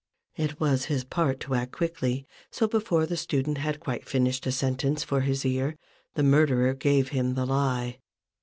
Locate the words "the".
3.05-3.15, 6.15-6.23, 7.35-7.45